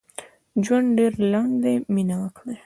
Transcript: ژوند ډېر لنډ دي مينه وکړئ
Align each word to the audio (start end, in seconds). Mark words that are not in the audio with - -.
ژوند 0.65 0.87
ډېر 0.97 1.13
لنډ 1.31 1.53
دي 1.63 1.75
مينه 1.93 2.15
وکړئ 2.21 2.57